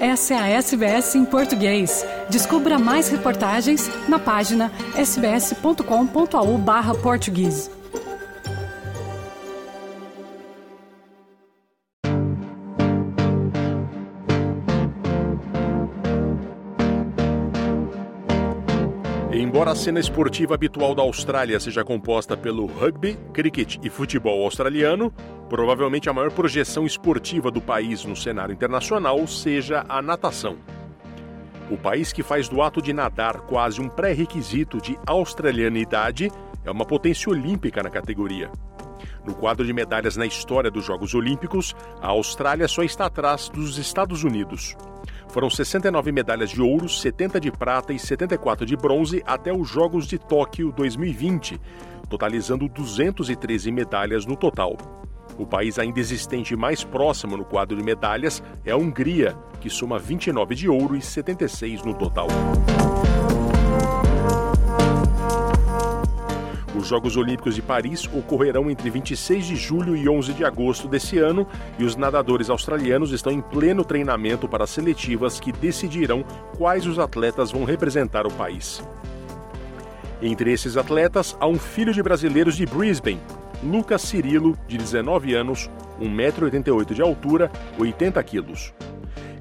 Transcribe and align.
Essa 0.00 0.32
é 0.32 0.38
a 0.38 0.48
SBS 0.48 1.14
em 1.14 1.26
português. 1.26 2.06
Descubra 2.30 2.78
mais 2.78 3.10
reportagens 3.10 3.90
na 4.08 4.18
página 4.18 4.72
sbs.com.au/português. 4.96 7.79
Embora 19.50 19.72
a 19.72 19.74
cena 19.74 19.98
esportiva 19.98 20.54
habitual 20.54 20.94
da 20.94 21.02
Austrália 21.02 21.58
seja 21.58 21.82
composta 21.82 22.36
pelo 22.36 22.66
rugby, 22.66 23.18
cricket 23.32 23.78
e 23.82 23.90
futebol 23.90 24.44
australiano, 24.44 25.12
provavelmente 25.48 26.08
a 26.08 26.12
maior 26.12 26.30
projeção 26.30 26.86
esportiva 26.86 27.50
do 27.50 27.60
país 27.60 28.04
no 28.04 28.14
cenário 28.14 28.52
internacional 28.52 29.26
seja 29.26 29.84
a 29.88 30.00
natação. 30.00 30.56
O 31.68 31.76
país 31.76 32.12
que 32.12 32.22
faz 32.22 32.48
do 32.48 32.62
ato 32.62 32.80
de 32.80 32.92
nadar 32.92 33.40
quase 33.40 33.80
um 33.80 33.88
pré-requisito 33.88 34.80
de 34.80 34.96
australianidade 35.04 36.30
é 36.64 36.70
uma 36.70 36.86
potência 36.86 37.28
olímpica 37.28 37.82
na 37.82 37.90
categoria. 37.90 38.52
No 39.26 39.34
quadro 39.34 39.66
de 39.66 39.72
medalhas 39.72 40.16
na 40.16 40.26
história 40.26 40.70
dos 40.70 40.84
Jogos 40.84 41.12
Olímpicos, 41.12 41.74
a 42.00 42.06
Austrália 42.06 42.68
só 42.68 42.84
está 42.84 43.06
atrás 43.06 43.48
dos 43.48 43.78
Estados 43.78 44.22
Unidos. 44.22 44.76
Foram 45.32 45.48
69 45.48 46.10
medalhas 46.10 46.50
de 46.50 46.60
ouro, 46.60 46.88
70 46.88 47.40
de 47.40 47.52
prata 47.52 47.92
e 47.92 47.98
74 47.98 48.66
de 48.66 48.76
bronze 48.76 49.22
até 49.24 49.52
os 49.52 49.68
Jogos 49.68 50.06
de 50.06 50.18
Tóquio 50.18 50.72
2020, 50.72 51.60
totalizando 52.08 52.68
213 52.68 53.70
medalhas 53.70 54.26
no 54.26 54.34
total. 54.36 54.76
O 55.38 55.46
país 55.46 55.78
ainda 55.78 56.00
existente 56.00 56.56
mais 56.56 56.82
próximo 56.82 57.36
no 57.36 57.44
quadro 57.44 57.76
de 57.76 57.82
medalhas 57.82 58.42
é 58.64 58.72
a 58.72 58.76
Hungria, 58.76 59.36
que 59.60 59.70
soma 59.70 60.00
29 60.00 60.54
de 60.56 60.68
ouro 60.68 60.96
e 60.96 61.00
76 61.00 61.84
no 61.84 61.94
total. 61.94 62.26
Os 66.80 66.86
Jogos 66.86 67.14
Olímpicos 67.14 67.54
de 67.54 67.60
Paris 67.60 68.08
ocorrerão 68.10 68.70
entre 68.70 68.88
26 68.88 69.44
de 69.44 69.54
julho 69.54 69.94
e 69.94 70.08
11 70.08 70.32
de 70.32 70.46
agosto 70.46 70.88
desse 70.88 71.18
ano 71.18 71.46
e 71.78 71.84
os 71.84 71.94
nadadores 71.94 72.48
australianos 72.48 73.12
estão 73.12 73.30
em 73.30 73.42
pleno 73.42 73.84
treinamento 73.84 74.48
para 74.48 74.64
as 74.64 74.70
seletivas 74.70 75.38
que 75.38 75.52
decidirão 75.52 76.24
quais 76.56 76.86
os 76.86 76.98
atletas 76.98 77.50
vão 77.50 77.64
representar 77.64 78.26
o 78.26 78.32
país. 78.32 78.82
Entre 80.22 80.50
esses 80.50 80.78
atletas, 80.78 81.36
há 81.38 81.46
um 81.46 81.58
filho 81.58 81.92
de 81.92 82.02
brasileiros 82.02 82.56
de 82.56 82.64
Brisbane, 82.64 83.20
Lucas 83.62 84.00
Cirilo, 84.00 84.56
de 84.66 84.78
19 84.78 85.34
anos, 85.34 85.68
1,88m 86.00 86.94
de 86.94 87.02
altura, 87.02 87.52
80 87.78 88.22
quilos. 88.22 88.72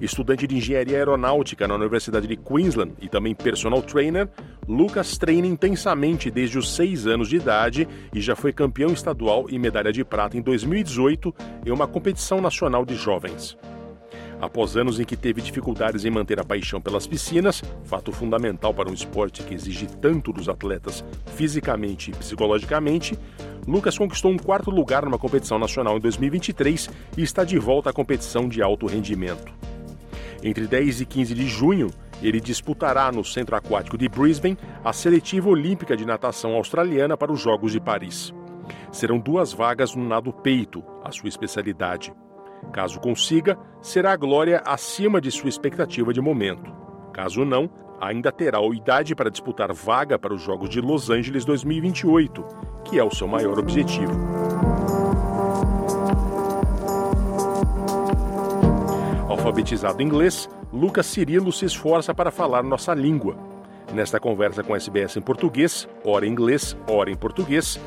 Estudante 0.01 0.47
de 0.47 0.55
engenharia 0.55 0.97
aeronáutica 0.97 1.67
na 1.67 1.75
Universidade 1.75 2.25
de 2.25 2.37
Queensland 2.37 2.93
e 3.01 3.09
também 3.09 3.35
personal 3.35 3.81
trainer, 3.81 4.29
Lucas 4.67 5.17
treina 5.17 5.47
intensamente 5.47 6.31
desde 6.31 6.57
os 6.57 6.73
6 6.73 7.07
anos 7.07 7.27
de 7.27 7.35
idade 7.35 7.87
e 8.13 8.21
já 8.21 8.35
foi 8.35 8.53
campeão 8.53 8.93
estadual 8.93 9.47
e 9.49 9.59
medalha 9.59 9.91
de 9.91 10.03
prata 10.05 10.37
em 10.37 10.41
2018 10.41 11.35
em 11.65 11.71
uma 11.71 11.87
competição 11.87 12.39
nacional 12.39 12.85
de 12.85 12.95
jovens. 12.95 13.57
Após 14.39 14.77
anos 14.77 15.01
em 15.01 15.03
que 15.03 15.17
teve 15.17 15.41
dificuldades 15.41 16.05
em 16.05 16.09
manter 16.09 16.39
a 16.39 16.45
paixão 16.45 16.79
pelas 16.79 17.05
piscinas, 17.05 17.61
fato 17.83 18.11
fundamental 18.11 18.73
para 18.73 18.89
um 18.89 18.93
esporte 18.93 19.43
que 19.43 19.53
exige 19.53 19.85
tanto 19.85 20.31
dos 20.31 20.47
atletas 20.47 21.03
fisicamente 21.35 22.11
e 22.11 22.13
psicologicamente, 22.13 23.19
Lucas 23.67 23.97
conquistou 23.97 24.31
um 24.31 24.37
quarto 24.37 24.71
lugar 24.71 25.03
numa 25.03 25.19
competição 25.19 25.59
nacional 25.59 25.97
em 25.97 25.99
2023 25.99 26.89
e 27.17 27.21
está 27.21 27.43
de 27.43 27.59
volta 27.59 27.89
à 27.89 27.93
competição 27.93 28.47
de 28.47 28.61
alto 28.61 28.85
rendimento. 28.85 29.68
Entre 30.41 30.67
10 30.67 31.01
e 31.01 31.05
15 31.05 31.33
de 31.33 31.47
junho, 31.47 31.89
ele 32.21 32.39
disputará 32.39 33.11
no 33.11 33.23
Centro 33.23 33.55
Aquático 33.55 33.97
de 33.97 34.07
Brisbane 34.07 34.57
a 34.83 34.93
seletiva 34.93 35.49
olímpica 35.49 35.95
de 35.95 36.05
natação 36.05 36.53
australiana 36.53 37.17
para 37.17 37.31
os 37.31 37.41
Jogos 37.41 37.71
de 37.71 37.79
Paris. 37.79 38.33
Serão 38.91 39.19
duas 39.19 39.51
vagas 39.51 39.95
no 39.95 40.07
nado 40.07 40.31
peito, 40.31 40.83
a 41.03 41.11
sua 41.11 41.29
especialidade. 41.29 42.13
Caso 42.71 42.99
consiga, 42.99 43.57
será 43.81 44.13
a 44.13 44.17
glória 44.17 44.61
acima 44.65 45.19
de 45.19 45.31
sua 45.31 45.49
expectativa 45.49 46.13
de 46.13 46.21
momento. 46.21 46.71
Caso 47.13 47.43
não, 47.43 47.69
ainda 47.99 48.31
terá 48.31 48.59
idade 48.73 49.15
para 49.15 49.31
disputar 49.31 49.73
vaga 49.73 50.17
para 50.17 50.33
os 50.33 50.41
Jogos 50.41 50.69
de 50.69 50.79
Los 50.79 51.09
Angeles 51.09 51.43
2028, 51.45 52.45
que 52.85 52.99
é 52.99 53.03
o 53.03 53.13
seu 53.13 53.27
maior 53.27 53.59
objetivo. 53.59 54.13
Alfabetizado 59.49 59.99
em 60.03 60.05
inglês, 60.05 60.47
Lucas 60.71 61.07
Cirilo 61.07 61.51
se 61.51 61.65
esforça 61.65 62.13
para 62.13 62.29
falar 62.29 62.61
nossa 62.61 62.93
língua. 62.93 63.35
Nesta 63.91 64.19
conversa 64.19 64.61
com 64.61 64.75
a 64.75 64.77
SBS 64.77 65.17
em 65.17 65.21
português, 65.21 65.89
ora 66.05 66.27
em 66.27 66.29
inglês, 66.29 66.77
ora 66.87 67.09
em 67.09 67.15
português, 67.15 67.79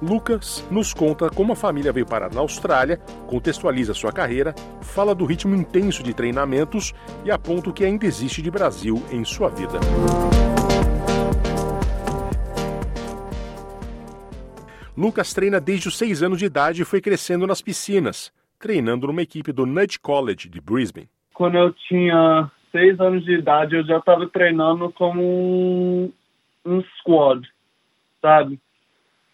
Lucas 0.00 0.64
nos 0.70 0.94
conta 0.94 1.28
como 1.28 1.54
a 1.54 1.56
família 1.56 1.92
veio 1.92 2.06
parar 2.06 2.32
na 2.32 2.40
Austrália, 2.40 2.98
contextualiza 3.26 3.94
sua 3.94 4.12
carreira, 4.12 4.54
fala 4.80 5.12
do 5.12 5.24
ritmo 5.24 5.56
intenso 5.56 6.04
de 6.04 6.14
treinamentos 6.14 6.94
e 7.24 7.32
aponta 7.32 7.70
o 7.70 7.72
que 7.72 7.84
ainda 7.84 8.06
existe 8.06 8.40
de 8.40 8.48
Brasil 8.52 9.02
em 9.10 9.24
sua 9.24 9.48
vida. 9.48 9.80
Lucas 14.96 15.34
treina 15.34 15.60
desde 15.60 15.88
os 15.88 15.98
6 15.98 16.22
anos 16.22 16.38
de 16.38 16.44
idade 16.44 16.82
e 16.82 16.84
foi 16.84 17.00
crescendo 17.00 17.44
nas 17.44 17.60
piscinas 17.60 18.30
treinando 18.58 19.06
numa 19.06 19.22
equipe 19.22 19.52
do 19.52 19.64
Nudge 19.64 19.98
College 19.98 20.48
de 20.48 20.60
Brisbane. 20.60 21.08
Quando 21.34 21.56
eu 21.56 21.72
tinha 21.72 22.50
seis 22.72 22.98
anos 23.00 23.24
de 23.24 23.34
idade, 23.34 23.76
eu 23.76 23.84
já 23.84 23.98
estava 23.98 24.26
treinando 24.28 24.92
como 24.92 25.22
um, 25.22 26.12
um 26.64 26.82
squad, 26.98 27.48
sabe? 28.20 28.58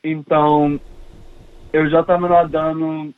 Então, 0.03 0.79
eu 1.73 1.89
já 1.89 2.01
estava 2.01 2.29
nadando 2.29 3.15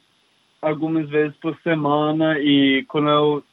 algumas 0.62 1.08
vezes 1.08 1.36
por 1.38 1.56
semana 1.62 2.38
e 2.38 2.84
quando 2.88 3.08
eu 3.08 3.44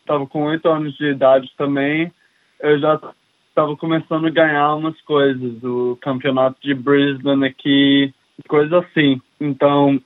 estava 0.00 0.26
com 0.26 0.44
oito 0.44 0.68
anos 0.68 0.94
de 0.96 1.06
idade 1.10 1.50
também, 1.56 2.12
eu 2.60 2.78
já 2.78 3.00
estava 3.48 3.76
começando 3.76 4.26
a 4.26 4.30
ganhar 4.30 4.74
umas 4.74 5.00
coisas, 5.02 5.62
o 5.62 5.96
campeonato 6.00 6.60
de 6.62 6.74
Brisbane 6.74 7.46
aqui, 7.46 8.12
coisa 8.48 8.78
assim. 8.78 9.20
Então, 9.40 10.00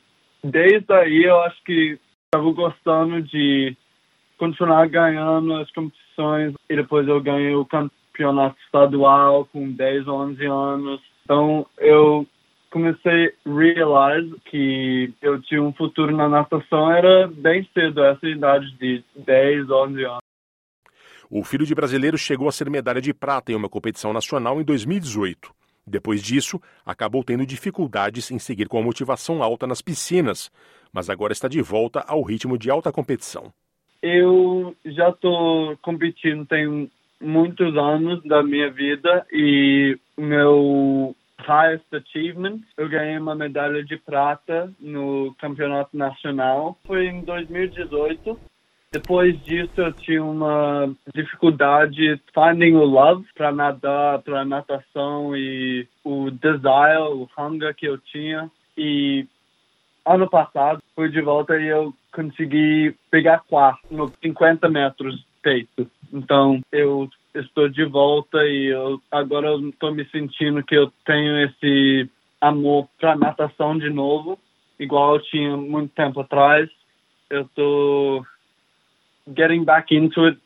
desde 0.51 0.93
aí 0.93 1.25
eu 1.25 1.41
acho 1.43 1.63
que 1.65 1.99
estava 2.25 2.51
gostando 2.53 3.23
de 3.23 3.77
continuar 4.39 4.89
ganhando 4.89 5.55
as 5.55 5.71
competições 5.73 6.55
e 6.69 6.77
depois 6.77 7.07
eu 7.09 7.21
ganhei 7.21 7.55
o 7.55 7.65
campeonato 7.65 8.57
estadual 8.65 9.47
com 9.53 9.71
10 9.71 10.07
ou 10.09 10.21
11 10.21 10.47
anos. 10.47 11.01
Então 11.25 11.67
eu 11.79 12.27
comecei 12.71 13.33
a 13.47 13.51
realize 13.51 14.35
que 14.51 15.13
eu 15.23 15.41
tinha 15.43 15.63
um 15.63 15.73
futuro 15.73 16.15
na 16.15 16.29
natação 16.29 16.91
era 16.91 17.27
bem 17.29 17.67
cedo, 17.73 18.05
essa 18.05 18.27
idade 18.27 18.71
de 18.79 19.03
10, 19.15 19.71
11 19.71 20.05
anos. 20.05 20.19
O 21.29 21.43
filho 21.43 21.67
de 21.67 21.75
brasileiro 21.75 22.17
chegou 22.17 22.49
a 22.49 22.53
ser 22.53 22.71
medalha 22.71 23.01
de 23.01 23.13
prata 23.13 23.51
em 23.51 23.57
uma 23.57 23.69
competição 23.69 24.13
nacional 24.13 24.61
em 24.61 24.65
2018. 24.65 25.53
Depois 25.87 26.21
disso, 26.21 26.61
acabou 26.85 27.23
tendo 27.23 27.47
dificuldades 27.47 28.31
em 28.31 28.39
seguir 28.39 28.69
com 28.69 28.79
a 28.79 28.83
motivação 28.83 29.43
alta 29.43 29.67
nas 29.67 29.81
piscinas, 29.81 30.51
mas 30.93 31.09
agora 31.09 31.33
está 31.33 31.47
de 31.47 31.63
volta 31.63 32.01
ao 32.01 32.23
ritmo 32.23 32.59
de 32.59 32.71
alta 32.71 32.91
competição. 32.91 33.53
Eu 34.03 34.75
já 34.85 35.11
estou 35.11 35.77
competindo 35.79 36.45
tem 36.45 36.91
muitos 37.21 37.77
anos 37.77 38.23
da 38.25 38.43
minha 38.43 38.71
vida 38.71 39.27
e 39.33 39.99
meu 40.17 41.15
highest 41.39 41.87
achievement, 41.93 42.61
eu 42.77 42.89
ganhei 42.89 43.19
uma 43.19 43.35
medalha 43.35 43.85
de 43.85 43.97
prata 43.97 44.73
no 44.81 45.35
campeonato 45.39 45.97
nacional. 45.97 46.79
Foi 46.85 47.07
em 47.07 47.21
2018 47.23 48.39
depois 48.93 49.39
disso, 49.45 49.73
eu 49.77 49.93
tinha 49.93 50.23
uma 50.23 50.95
dificuldade 51.15 52.21
finding 52.33 52.75
o 52.75 52.85
love 52.85 53.27
para 53.35 53.53
nadar, 53.53 54.23
para 54.23 54.45
natação 54.45 55.37
e 55.37 55.87
o 56.05 56.31
desire, 56.31 57.03
o 57.11 57.29
hunger 57.39 57.75
que 57.75 57.87
eu 57.87 57.99
tinha. 57.99 58.51
E 58.77 59.27
ano 60.05 60.29
passado, 60.31 60.83
fui 60.95 61.09
de 61.09 61.21
volta 61.21 61.59
e 61.59 61.67
eu 61.67 61.93
consegui 62.13 62.95
pegar 63.11 63.41
quarto 63.41 63.83
no 63.91 64.11
50 64.23 64.69
metros 64.69 65.27
peito. 65.43 65.91
Então, 66.13 66.61
eu 66.73 67.09
estou 67.35 67.69
de 67.69 67.85
volta 67.85 68.39
e 68.47 68.67
eu, 68.67 69.01
agora 69.11 69.55
estou 69.57 69.93
me 69.93 70.05
sentindo 70.07 70.63
que 70.63 70.75
eu 70.75 70.91
tenho 71.05 71.39
esse 71.45 72.09
amor 72.41 72.89
para 72.99 73.17
natação 73.17 73.77
de 73.77 73.91
novo, 73.91 74.39
igual 74.79 75.17
eu 75.17 75.23
tinha 75.23 75.57
muito 75.57 75.93
tempo 75.93 76.21
atrás. 76.21 76.71
Eu 77.29 77.43
estou 77.43 78.25
getting 79.35 79.65
back 79.65 79.95
into 79.95 80.27
it, 80.27 80.39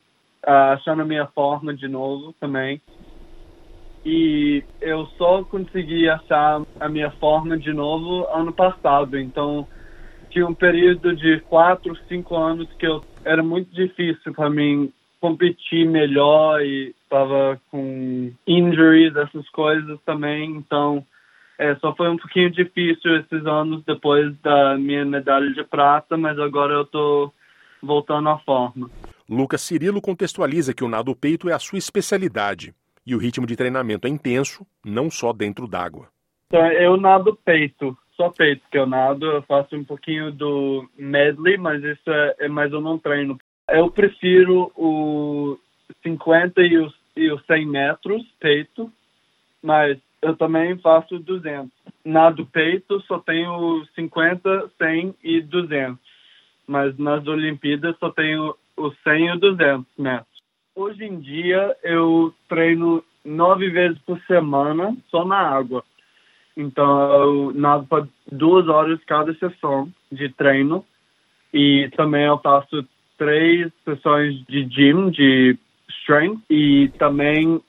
uh, 0.47 0.75
achando 0.75 1.03
a 1.03 1.05
minha 1.05 1.27
forma 1.27 1.75
de 1.75 1.88
novo 1.88 2.35
também. 2.41 2.81
E 4.05 4.65
eu 4.81 5.06
só 5.19 5.44
consegui 5.44 6.09
achar 6.09 6.62
a 6.79 6.88
minha 6.88 7.11
forma 7.12 7.59
de 7.59 7.73
novo 7.73 8.27
ano 8.32 8.53
passado. 8.53 9.19
Então, 9.19 9.67
tinha 10.31 10.47
um 10.47 10.55
período 10.55 11.15
de 11.15 11.41
quatro, 11.41 11.94
cinco 12.09 12.37
anos 12.37 12.69
que 12.79 12.87
eu, 12.87 13.05
era 13.25 13.43
muito 13.43 13.75
difícil 13.75 14.32
para 14.32 14.49
mim 14.49 14.91
competir 15.21 15.87
melhor 15.87 16.62
e 16.62 16.94
estava 17.03 17.61
com 17.71 18.33
injuries, 18.47 19.15
essas 19.15 19.47
coisas 19.50 20.00
também. 20.06 20.50
Então, 20.56 21.05
é, 21.59 21.75
só 21.76 21.94
foi 21.94 22.09
um 22.09 22.17
pouquinho 22.17 22.50
difícil 22.50 23.17
esses 23.17 23.44
anos 23.44 23.85
depois 23.85 24.35
da 24.41 24.79
minha 24.79 25.05
medalha 25.05 25.53
de 25.53 25.62
prata, 25.62 26.17
mas 26.17 26.38
agora 26.38 26.73
eu 26.73 26.83
estou 26.83 27.35
voltando 27.82 28.29
à 28.29 28.38
forma. 28.38 28.91
Lucas 29.29 29.61
Cirilo 29.62 30.00
contextualiza 30.00 30.75
que 30.75 30.85
o 30.85 30.88
nado 30.88 31.15
peito 31.15 31.49
é 31.49 31.53
a 31.53 31.59
sua 31.59 31.79
especialidade 31.79 32.75
e 33.06 33.15
o 33.15 33.19
ritmo 33.19 33.47
de 33.47 33.56
treinamento 33.56 34.06
é 34.06 34.11
intenso, 34.11 34.67
não 34.85 35.11
só 35.11 35.32
dentro 35.32 35.67
d'água. 35.67 36.09
Então, 36.47 36.67
eu 36.73 36.97
nado 36.97 37.38
peito, 37.44 37.97
só 38.17 38.29
peito 38.29 38.62
que 38.71 38.79
eu 38.79 38.87
nado. 38.87 39.25
Eu 39.25 39.43
faço 39.43 39.77
um 39.77 39.85
pouquinho 39.85 40.31
do 40.32 40.88
medley, 40.99 41.56
mas 41.56 41.82
isso 41.82 42.11
é, 42.11 42.35
é 42.41 42.49
mas 42.49 42.73
eu 42.73 42.81
não 42.81 42.99
treino. 42.99 43.38
Eu 43.69 43.91
prefiro 43.91 44.73
o 44.76 45.56
50 46.03 46.61
e 46.61 46.76
os, 46.79 46.94
e 47.17 47.31
os 47.31 47.44
100 47.47 47.67
metros 47.67 48.23
peito, 48.41 48.93
mas 49.62 49.97
eu 50.21 50.37
também 50.37 50.76
faço 50.79 51.19
200. 51.19 51.71
Nado 52.05 52.44
peito 52.47 53.00
só 53.03 53.19
tenho 53.21 53.85
50, 53.94 54.71
100 54.76 55.15
e 55.23 55.41
200. 55.41 56.10
Mas 56.70 56.96
nas 56.99 57.26
Olimpíadas 57.26 57.96
só 57.99 58.11
tenho 58.11 58.55
os 58.76 58.96
100 59.02 59.26
e 59.26 59.32
os 59.32 59.40
200 59.40 59.87
metros. 59.99 60.40
Hoje 60.72 61.05
em 61.05 61.19
dia 61.19 61.76
eu 61.82 62.32
treino 62.49 63.02
nove 63.25 63.69
vezes 63.70 63.99
por 64.06 64.20
semana 64.20 64.96
só 65.11 65.25
na 65.25 65.37
água. 65.37 65.82
Então 66.56 67.12
eu 67.12 67.52
nado 67.55 67.87
para 67.88 68.06
duas 68.31 68.69
horas 68.69 69.00
cada 69.05 69.34
sessão 69.34 69.90
de 70.12 70.28
treino 70.28 70.84
e 71.52 71.90
também 71.96 72.26
eu 72.26 72.38
faço 72.38 72.87
três 73.19 73.73
sessões 73.84 74.40
de 74.46 74.62
gym, 74.66 75.11
de 75.11 75.58
strength 75.88 76.40
e 76.49 76.88
também 77.00 77.61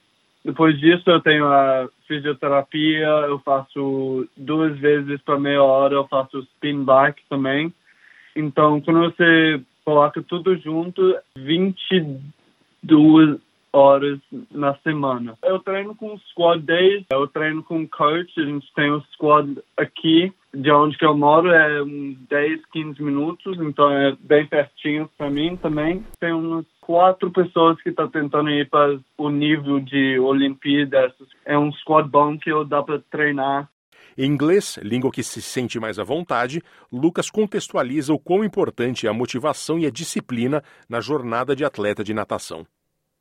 depois 0.44 0.78
disso 0.78 1.10
eu 1.10 1.20
tenho 1.20 1.46
a 1.46 1.88
fisioterapia, 2.06 3.08
eu 3.26 3.40
faço 3.40 4.28
duas 4.36 4.78
vezes 4.78 5.20
para 5.22 5.40
meia 5.40 5.60
hora, 5.60 5.94
eu 5.94 6.06
faço 6.06 6.38
spin 6.38 6.84
bike 6.84 7.22
também. 7.28 7.74
Então 8.36 8.80
quando 8.80 9.00
você 9.00 9.60
coloca 9.84 10.22
tudo 10.22 10.56
junto, 10.56 11.16
20 11.36 12.20
duas 12.82 13.38
horas 13.72 14.20
na 14.50 14.74
semana. 14.76 15.34
Eu 15.42 15.58
treino 15.58 15.94
com 15.94 16.18
squad 16.18 16.62
days, 16.62 17.04
eu 17.10 17.26
treino 17.26 17.62
com 17.62 17.88
coach, 17.88 18.38
a 18.38 18.44
gente 18.44 18.66
tem 18.74 18.92
um 18.92 19.00
squad 19.14 19.58
aqui, 19.76 20.32
de 20.54 20.70
onde 20.70 20.98
que 20.98 21.06
eu 21.06 21.16
moro 21.16 21.50
é 21.50 21.82
uns 21.82 22.18
10, 22.28 22.60
15 22.70 23.02
minutos, 23.02 23.58
então 23.58 23.90
é 23.90 24.14
bem 24.20 24.46
pertinho 24.46 25.08
para 25.16 25.30
mim 25.30 25.56
também. 25.56 26.04
Tem 26.20 26.32
umas 26.32 26.66
quatro 26.82 27.30
pessoas 27.30 27.80
que 27.80 27.88
estão 27.88 28.06
tá 28.08 28.20
tentando 28.20 28.50
ir 28.50 28.68
para 28.68 28.98
o 29.16 29.30
nível 29.30 29.80
de 29.80 30.18
Olimpíadas. 30.18 31.12
É 31.46 31.56
um 31.56 31.72
squad 31.72 32.08
bom 32.08 32.38
que 32.38 32.52
eu 32.52 32.64
dá 32.64 32.82
para 32.82 32.98
treinar 33.10 33.68
em 34.16 34.26
inglês, 34.26 34.78
língua 34.82 35.10
que 35.10 35.22
se 35.22 35.40
sente 35.40 35.78
mais 35.80 35.98
à 35.98 36.04
vontade, 36.04 36.62
Lucas 36.92 37.30
contextualiza 37.30 38.12
o 38.12 38.18
quão 38.18 38.44
importante 38.44 39.06
é 39.06 39.10
a 39.10 39.14
motivação 39.14 39.78
e 39.78 39.86
a 39.86 39.90
disciplina 39.90 40.62
na 40.88 41.00
jornada 41.00 41.54
de 41.56 41.64
atleta 41.64 42.04
de 42.04 42.12
natação. 42.12 42.66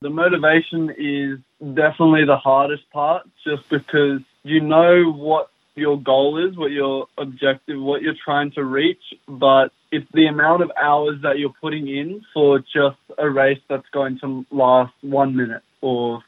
The 0.01 0.09
motivation 0.09 0.89
is 0.97 1.39
definitely 1.59 2.25
the 2.25 2.35
hardest 2.35 2.83
part 2.91 3.23
just 3.45 3.69
because 3.69 4.23
you 4.43 4.59
know 4.59 5.11
what 5.13 5.49
your 5.75 5.97
goal 5.97 6.37
is, 6.37 6.57
what 6.57 6.71
your 6.71 7.07
objective, 7.17 7.79
what 7.79 8.01
you're 8.01 8.17
trying 8.25 8.51
to 8.53 8.63
reach, 8.63 9.01
but 9.27 9.71
it's 9.91 10.07
the 10.13 10.27
amount 10.27 10.63
of 10.63 10.71
hours 10.75 11.21
that 11.21 11.37
you're 11.37 11.53
putting 11.61 11.87
in 11.87 12.21
for 12.33 12.59
just 12.59 12.97
a 13.17 13.29
race 13.29 13.59
that's 13.69 13.87
going 13.93 14.17
to 14.21 14.45
last 14.51 14.93
one 15.01 15.35
minute 15.35 15.61
or 15.81 16.23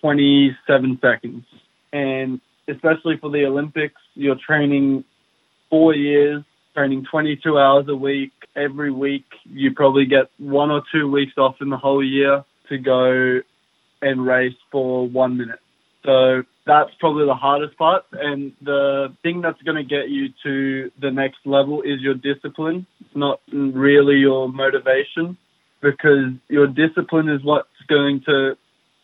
27 0.00 0.98
seconds. 1.00 1.44
And 1.92 2.40
especially 2.68 3.16
for 3.18 3.30
the 3.30 3.44
Olympics, 3.44 4.00
you're 4.14 4.36
training 4.36 5.04
four 5.70 5.94
years, 5.94 6.42
training 6.74 7.06
22 7.10 7.58
hours 7.58 7.86
a 7.88 7.96
week. 7.96 8.32
Every 8.54 8.90
week, 8.90 9.24
you 9.44 9.72
probably 9.72 10.06
get 10.06 10.30
one 10.38 10.70
or 10.70 10.82
two 10.92 11.10
weeks 11.10 11.32
off 11.38 11.56
in 11.60 11.70
the 11.70 11.78
whole 11.78 12.04
year 12.04 12.44
to 12.68 12.78
go 12.78 13.40
and 14.02 14.26
race 14.26 14.56
for 14.70 15.08
one 15.08 15.36
minute. 15.36 15.60
So 16.04 16.42
that's 16.66 16.90
probably 16.98 17.26
the 17.26 17.34
hardest 17.34 17.76
part. 17.76 18.04
And 18.12 18.52
the 18.60 19.14
thing 19.22 19.40
that's 19.40 19.60
going 19.62 19.76
to 19.76 19.84
get 19.84 20.08
you 20.08 20.28
to 20.42 20.90
the 21.00 21.10
next 21.10 21.38
level 21.44 21.82
is 21.82 22.00
your 22.00 22.14
discipline, 22.14 22.86
not 23.14 23.40
really 23.52 24.16
your 24.16 24.48
motivation, 24.48 25.36
because 25.80 26.32
your 26.48 26.66
discipline 26.66 27.28
is 27.28 27.42
what's 27.42 27.68
going 27.88 28.22
to 28.26 28.56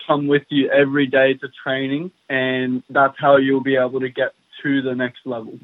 come 0.09 0.27
with 0.27 0.45
you 0.49 0.69
every 0.71 1.07
day 1.07 1.35
to 1.35 1.47
training, 1.63 2.11
and 2.29 2.81
that's 2.89 3.17
how 3.19 3.37
you'll 3.37 3.63
be 3.63 3.75
able 3.75 3.99
to 3.99 4.09
get 4.09 4.33
to 4.63 4.81
the 4.81 4.95
next 4.95 5.25
level. 5.25 5.59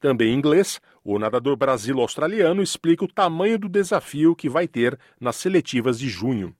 Também 0.00 0.32
em 0.32 0.34
inglês, 0.34 0.80
o 1.04 1.18
nadador 1.18 1.56
brasilo-australiano 1.56 2.62
explica 2.62 3.04
o 3.04 3.08
tamanho 3.08 3.58
do 3.58 3.68
desafio 3.68 4.34
que 4.34 4.48
vai 4.48 4.66
ter 4.66 4.98
nas 5.20 5.36
seletivas 5.36 5.98
de 5.98 6.08
junho. 6.08 6.54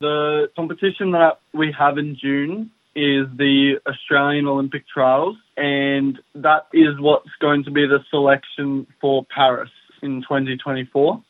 The 0.00 0.50
competition 0.54 1.12
that 1.12 1.38
we 1.54 1.72
have 1.72 1.98
in 1.98 2.14
June 2.14 2.70
is 2.94 3.26
the 3.36 3.80
Australian 3.86 4.46
Olympic 4.46 4.84
Trials, 4.92 5.36
and 5.56 6.18
that 6.34 6.66
is 6.72 6.98
what's 6.98 7.30
going 7.40 7.64
to 7.64 7.70
be 7.70 7.86
the 7.86 8.00
selection 8.10 8.86
for 9.00 9.24
Paris 9.34 9.70
in 10.02 10.20
2024. 10.22 11.20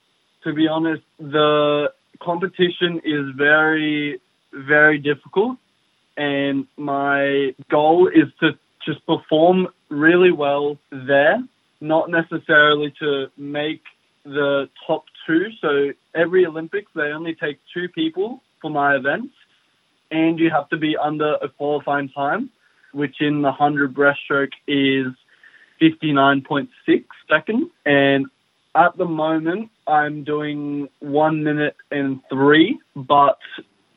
To 0.44 0.52
be 0.54 0.66
honest, 0.66 1.02
the 1.18 1.92
competition 2.20 3.00
is 3.04 3.34
very 3.36 4.20
very 4.52 4.98
difficult. 4.98 5.56
And 6.16 6.66
my 6.76 7.54
goal 7.70 8.08
is 8.08 8.26
to 8.40 8.58
just 8.84 9.04
perform 9.06 9.68
really 9.88 10.32
well 10.32 10.78
there, 10.90 11.42
not 11.80 12.10
necessarily 12.10 12.92
to 12.98 13.30
make 13.36 13.82
the 14.24 14.68
top 14.86 15.04
two. 15.26 15.50
So 15.60 15.92
every 16.14 16.46
Olympics, 16.46 16.90
they 16.94 17.12
only 17.12 17.34
take 17.34 17.58
two 17.72 17.88
people 17.88 18.42
for 18.60 18.70
my 18.70 18.96
events, 18.96 19.34
and 20.10 20.38
you 20.38 20.50
have 20.50 20.68
to 20.70 20.76
be 20.76 20.96
under 20.96 21.34
a 21.34 21.48
qualifying 21.48 22.08
time, 22.08 22.50
which 22.92 23.20
in 23.20 23.42
the 23.42 23.50
100 23.50 23.94
breaststroke 23.94 24.52
is 24.66 25.06
59.6 25.80 26.68
seconds. 27.28 27.70
And 27.86 28.26
at 28.74 28.96
the 28.96 29.04
moment, 29.04 29.70
I'm 29.86 30.24
doing 30.24 30.88
one 31.00 31.44
minute 31.44 31.76
and 31.90 32.20
three, 32.28 32.78
but 32.94 33.38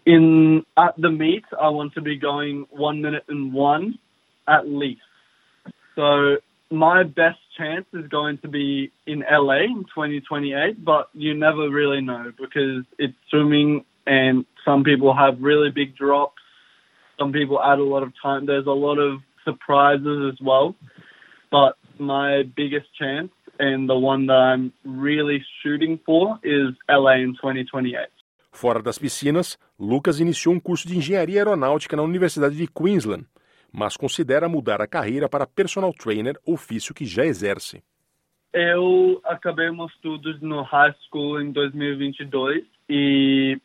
in 0.05 0.65
at 0.77 0.95
the 0.97 1.09
meet, 1.09 1.45
I 1.59 1.69
want 1.69 1.93
to 1.93 2.01
be 2.01 2.17
going 2.17 2.65
one 2.69 3.01
minute 3.01 3.23
and 3.27 3.53
one 3.53 3.99
at 4.47 4.67
least. 4.67 5.01
So 5.95 6.37
my 6.71 7.03
best 7.03 7.39
chance 7.57 7.85
is 7.93 8.07
going 8.07 8.39
to 8.39 8.47
be 8.47 8.91
in 9.05 9.23
LA 9.29 9.63
in 9.63 9.85
2028, 9.93 10.83
but 10.83 11.09
you 11.13 11.33
never 11.33 11.69
really 11.69 12.01
know 12.01 12.31
because 12.39 12.83
it's 12.97 13.13
swimming 13.29 13.85
and 14.07 14.45
some 14.65 14.83
people 14.83 15.15
have 15.15 15.41
really 15.41 15.69
big 15.69 15.95
drops. 15.95 16.41
Some 17.19 17.31
people 17.33 17.61
add 17.61 17.79
a 17.79 17.83
lot 17.83 18.03
of 18.03 18.13
time. 18.21 18.45
There's 18.45 18.65
a 18.65 18.71
lot 18.71 18.97
of 18.97 19.19
surprises 19.45 20.33
as 20.33 20.39
well. 20.43 20.75
But 21.51 21.77
my 21.99 22.43
biggest 22.43 22.87
chance 22.97 23.31
and 23.59 23.87
the 23.87 23.97
one 23.97 24.27
that 24.27 24.33
I'm 24.33 24.73
really 24.83 25.45
shooting 25.61 25.99
for 26.05 26.39
is 26.43 26.73
LA 26.89 27.15
in 27.15 27.33
2028. 27.35 28.07
Fora 28.51 28.81
das 28.81 28.97
piscinas, 28.97 29.57
Lucas 29.79 30.19
iniciou 30.19 30.53
um 30.53 30.59
curso 30.59 30.87
de 30.87 30.97
engenharia 30.97 31.39
aeronáutica 31.39 31.95
na 31.95 32.03
Universidade 32.03 32.55
de 32.55 32.67
Queensland, 32.67 33.25
mas 33.71 33.95
considera 33.95 34.49
mudar 34.49 34.81
a 34.81 34.87
carreira 34.87 35.29
para 35.29 35.47
personal 35.47 35.93
trainer, 35.93 36.37
ofício 36.45 36.93
que 36.93 37.05
já 37.05 37.25
exerce. 37.25 37.81
Eu 38.53 39.21
acabei 39.23 39.71
meus 39.71 39.93
estudos 39.93 40.41
no 40.41 40.61
high 40.63 40.93
school 41.05 41.41
em 41.41 41.51
2022 41.53 42.65
e 42.89 43.57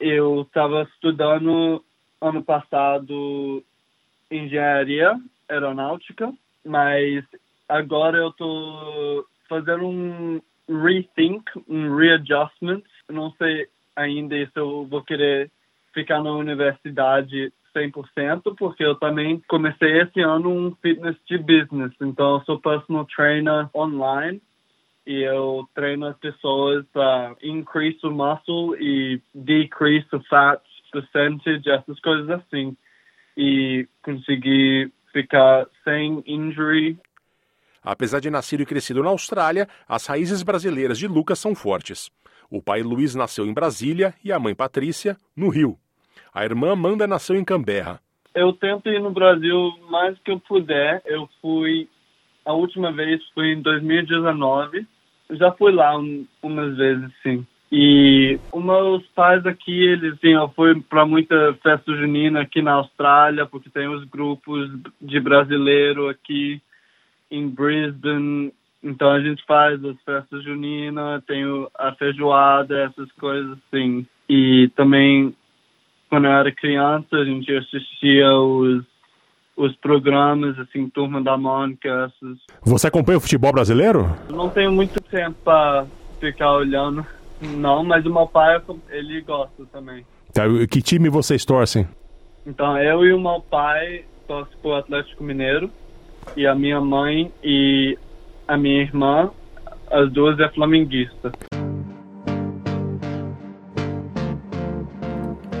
eu 0.00 0.42
estava 0.42 0.84
estudando 0.84 1.84
ano 2.20 2.42
passado 2.42 3.62
engenharia 4.30 5.14
aeronáutica, 5.46 6.32
mas 6.64 7.22
agora 7.68 8.16
eu 8.16 8.30
estou 8.30 9.26
fazendo 9.46 9.86
um 9.86 10.40
rethink, 10.66 11.44
um 11.68 11.94
readjustment. 11.94 12.82
Não 13.10 13.30
sei 13.32 13.68
ainda 13.96 14.36
isso 14.36 14.52
eu 14.56 14.86
vou 14.86 15.02
querer 15.02 15.50
ficar 15.92 16.22
na 16.22 16.32
universidade 16.32 17.52
100%, 17.74 18.54
porque 18.56 18.84
eu 18.84 18.94
também 18.94 19.42
comecei 19.48 20.00
esse 20.00 20.20
ano 20.20 20.48
um 20.48 20.74
fitness 20.76 21.16
de 21.26 21.38
business. 21.38 21.92
Então, 22.00 22.34
eu 22.34 22.44
sou 22.44 22.60
personal 22.60 23.06
trainer 23.06 23.68
online 23.74 24.40
e 25.06 25.22
eu 25.22 25.68
treino 25.74 26.06
as 26.06 26.16
pessoas 26.18 26.84
para 26.92 27.34
increase 27.42 27.98
o 28.04 28.10
muscle 28.10 28.76
e 28.80 29.20
decrease 29.34 30.06
o 30.12 30.20
fat 30.24 30.62
percentage, 30.92 31.68
essas 31.68 31.98
coisas 32.00 32.30
assim. 32.30 32.76
E 33.36 33.88
conseguir 34.02 34.92
ficar 35.12 35.66
sem 35.82 36.22
injury. 36.26 36.96
Apesar 37.82 38.20
de 38.20 38.30
nascido 38.30 38.62
e 38.62 38.66
crescido 38.66 39.02
na 39.02 39.10
Austrália, 39.10 39.68
as 39.88 40.06
raízes 40.06 40.42
brasileiras 40.42 40.98
de 40.98 41.08
Lucas 41.08 41.38
são 41.38 41.54
fortes. 41.54 42.10
O 42.54 42.62
pai 42.62 42.84
Luiz 42.84 43.16
nasceu 43.16 43.44
em 43.46 43.52
Brasília 43.52 44.14
e 44.24 44.30
a 44.30 44.38
mãe 44.38 44.54
Patrícia, 44.54 45.16
no 45.36 45.48
Rio. 45.48 45.76
A 46.32 46.44
irmã 46.44 46.70
Amanda 46.70 47.04
nasceu 47.04 47.34
em 47.34 47.44
Canberra. 47.44 47.98
Eu 48.32 48.52
tento 48.52 48.88
ir 48.88 49.00
no 49.00 49.10
Brasil 49.10 49.72
mais 49.90 50.16
que 50.20 50.30
eu 50.30 50.38
puder. 50.38 51.02
Eu 51.04 51.28
fui, 51.42 51.88
a 52.44 52.52
última 52.52 52.92
vez 52.92 53.20
foi 53.34 53.54
em 53.54 53.60
2019. 53.60 54.86
Já 55.30 55.50
fui 55.50 55.72
lá 55.72 55.98
um, 55.98 56.24
umas 56.40 56.76
vezes, 56.76 57.10
sim. 57.24 57.44
E 57.72 58.38
os 58.52 58.64
meus 58.64 59.04
pais 59.16 59.44
aqui, 59.46 59.76
eles 59.86 60.16
sim, 60.20 60.34
eu 60.34 60.48
fui 60.50 60.80
para 60.82 61.04
muita 61.04 61.54
festa 61.60 61.92
junina 61.96 62.42
aqui 62.42 62.62
na 62.62 62.74
Austrália, 62.74 63.46
porque 63.46 63.68
tem 63.68 63.88
os 63.88 64.04
grupos 64.04 64.70
de 65.02 65.18
brasileiro 65.18 66.08
aqui 66.08 66.62
em 67.28 67.48
Brisbane. 67.48 68.52
Então 68.84 69.10
a 69.10 69.20
gente 69.20 69.42
faz 69.46 69.82
as 69.82 69.96
festas 70.02 70.44
juninas, 70.44 71.24
tem 71.24 71.42
a 71.78 71.92
feijoada, 71.94 72.82
essas 72.82 73.10
coisas 73.12 73.56
assim. 73.66 74.06
E 74.28 74.70
também 74.76 75.34
quando 76.14 76.26
eu 76.26 76.30
era 76.30 76.52
criança, 76.52 77.16
a 77.16 77.24
gente 77.24 77.50
assistia 77.56 78.30
os, 78.34 78.84
os 79.56 79.74
programas, 79.76 80.56
assim, 80.60 80.88
Turma 80.88 81.20
da 81.20 81.36
Mônica, 81.36 81.88
essas. 81.88 82.38
Você 82.62 82.86
acompanha 82.86 83.18
o 83.18 83.20
futebol 83.20 83.52
brasileiro? 83.52 84.08
Eu 84.28 84.36
não 84.36 84.48
tenho 84.48 84.70
muito 84.70 85.00
tempo 85.00 85.36
para 85.44 85.86
ficar 86.20 86.52
olhando, 86.52 87.04
não, 87.40 87.82
mas 87.82 88.06
o 88.06 88.12
meu 88.12 88.28
pai, 88.28 88.62
ele 88.90 89.22
gosta 89.22 89.64
também. 89.72 90.06
Tá, 90.32 90.42
que 90.70 90.80
time 90.80 91.08
vocês 91.08 91.44
torcem? 91.44 91.88
Então, 92.46 92.78
eu 92.78 93.04
e 93.04 93.12
o 93.12 93.20
meu 93.20 93.40
pai 93.40 94.04
torcem 94.28 94.56
pro 94.62 94.74
Atlético 94.74 95.24
Mineiro, 95.24 95.68
e 96.36 96.46
a 96.46 96.54
minha 96.54 96.80
mãe 96.80 97.30
e 97.42 97.98
a 98.46 98.56
minha 98.56 98.82
irmã, 98.82 99.30
as 99.90 100.10
duas 100.12 100.38
é 100.38 100.48
flamenguista. 100.50 101.32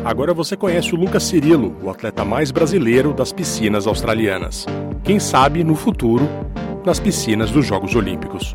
Agora 0.04 0.34
você 0.34 0.54
conhece 0.54 0.94
o 0.94 0.98
Lucas 0.98 1.22
Cirilo, 1.22 1.74
o 1.82 1.88
atleta 1.88 2.24
mais 2.24 2.50
brasileiro 2.50 3.14
das 3.14 3.32
piscinas 3.32 3.86
australianas. 3.86 4.66
Quem 5.02 5.18
sabe, 5.18 5.64
no 5.64 5.74
futuro, 5.74 6.28
nas 6.84 7.00
piscinas 7.00 7.50
dos 7.50 7.66
Jogos 7.66 7.94
Olímpicos. 7.94 8.54